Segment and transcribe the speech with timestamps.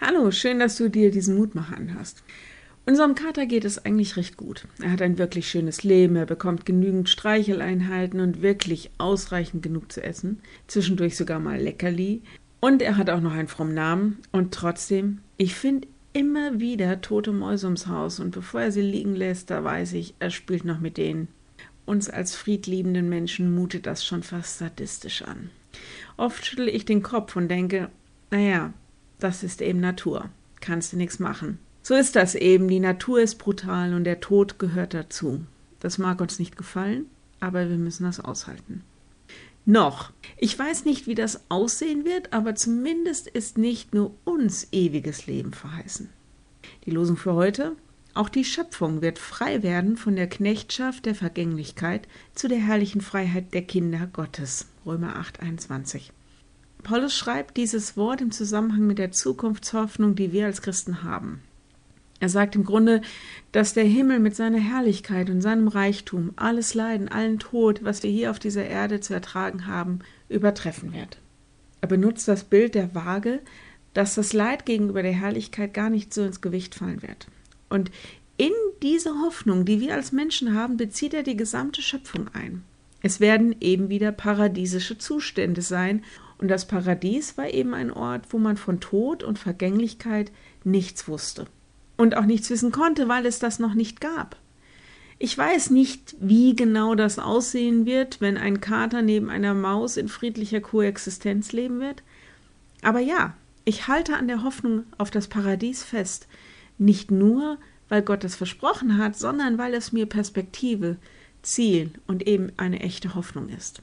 [0.00, 2.22] Hallo, schön, dass du dir diesen Mutmacher anhörst.
[2.86, 4.68] Unserem Kater geht es eigentlich recht gut.
[4.80, 10.00] Er hat ein wirklich schönes Leben, er bekommt genügend Streicheleinheiten und wirklich ausreichend genug zu
[10.00, 12.22] essen, zwischendurch sogar mal Leckerli.
[12.60, 14.18] Und er hat auch noch einen frommen Namen.
[14.30, 19.16] Und trotzdem, ich finde immer wieder tote Mäuse ums Haus und bevor er sie liegen
[19.16, 21.26] lässt, da weiß ich, er spielt noch mit denen.
[21.86, 25.50] Uns als friedliebenden Menschen mutet das schon fast sadistisch an.
[26.16, 27.90] Oft schüttle ich den Kopf und denke,
[28.30, 28.72] naja,
[29.18, 30.28] das ist eben Natur.
[30.60, 31.58] Kannst du nichts machen.
[31.82, 32.68] So ist das eben.
[32.68, 35.44] Die Natur ist brutal und der Tod gehört dazu.
[35.80, 37.06] Das mag uns nicht gefallen,
[37.40, 38.82] aber wir müssen das aushalten.
[39.64, 40.12] Noch.
[40.38, 45.52] Ich weiß nicht, wie das aussehen wird, aber zumindest ist nicht nur uns ewiges Leben
[45.52, 46.08] verheißen.
[46.86, 47.76] Die Losung für heute.
[48.14, 53.54] Auch die Schöpfung wird frei werden von der Knechtschaft der Vergänglichkeit zu der herrlichen Freiheit
[53.54, 54.66] der Kinder Gottes.
[54.86, 56.12] Römer 8, 21.
[56.82, 61.42] Paulus schreibt dieses Wort im Zusammenhang mit der Zukunftshoffnung, die wir als Christen haben.
[62.20, 63.02] Er sagt im Grunde,
[63.52, 68.10] dass der Himmel mit seiner Herrlichkeit und seinem Reichtum alles Leiden, allen Tod, was wir
[68.10, 71.18] hier auf dieser Erde zu ertragen haben, übertreffen wird.
[71.80, 73.40] Er benutzt das Bild der Waage,
[73.94, 77.28] dass das Leid gegenüber der Herrlichkeit gar nicht so ins Gewicht fallen wird.
[77.68, 77.90] Und
[78.36, 82.64] in diese Hoffnung, die wir als Menschen haben, bezieht er die gesamte Schöpfung ein.
[83.00, 86.02] Es werden eben wieder paradiesische Zustände sein
[86.38, 90.32] und das Paradies war eben ein Ort, wo man von Tod und Vergänglichkeit
[90.64, 91.46] nichts wusste.
[91.96, 94.36] Und auch nichts wissen konnte, weil es das noch nicht gab.
[95.20, 100.06] Ich weiß nicht, wie genau das aussehen wird, wenn ein Kater neben einer Maus in
[100.06, 102.04] friedlicher Koexistenz leben wird.
[102.82, 106.28] Aber ja, ich halte an der Hoffnung auf das Paradies fest.
[106.78, 110.98] Nicht nur, weil Gott es versprochen hat, sondern weil es mir Perspektive,
[111.48, 113.82] Ziel und eben eine echte Hoffnung ist.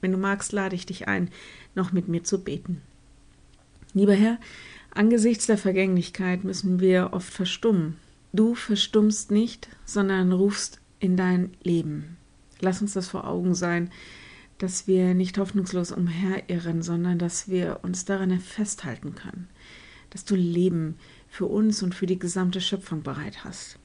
[0.00, 1.30] Wenn du magst, lade ich dich ein,
[1.74, 2.82] noch mit mir zu beten.
[3.94, 4.38] Lieber Herr,
[4.90, 7.96] angesichts der Vergänglichkeit müssen wir oft verstummen.
[8.32, 12.16] Du verstummst nicht, sondern rufst in dein Leben.
[12.60, 13.90] Lass uns das vor Augen sein,
[14.58, 19.48] dass wir nicht hoffnungslos umherirren, sondern dass wir uns daran festhalten können,
[20.10, 20.96] dass du Leben
[21.28, 23.78] für uns und für die gesamte Schöpfung bereit hast.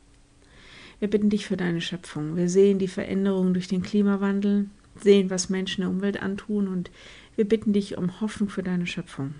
[1.01, 2.35] Wir bitten dich für deine Schöpfung.
[2.35, 6.91] Wir sehen die Veränderungen durch den Klimawandel, sehen, was Menschen der Umwelt antun und
[7.35, 9.33] wir bitten dich um Hoffnung für deine Schöpfung.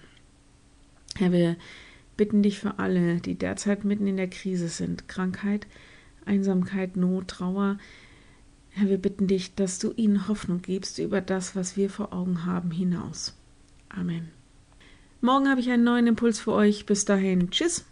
[1.18, 1.58] Herr, wir
[2.18, 5.68] bitten dich für alle, die derzeit mitten in der Krise sind, Krankheit,
[6.26, 7.78] Einsamkeit, Not, Trauer.
[8.72, 12.44] Herr, wir bitten dich, dass du ihnen Hoffnung gibst über das, was wir vor Augen
[12.44, 13.38] haben, hinaus.
[13.88, 14.30] Amen.
[15.20, 16.88] Morgen habe ich einen neuen Impuls für euch.
[16.88, 17.52] Bis dahin.
[17.52, 17.86] Tschüss.